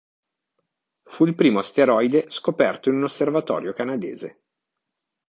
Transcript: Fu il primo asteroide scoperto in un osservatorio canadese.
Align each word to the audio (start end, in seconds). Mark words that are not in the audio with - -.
Fu 1.03 1.27
il 1.27 1.35
primo 1.35 1.59
asteroide 1.59 2.31
scoperto 2.31 2.89
in 2.89 2.95
un 2.95 3.03
osservatorio 3.03 3.71
canadese. 3.71 4.41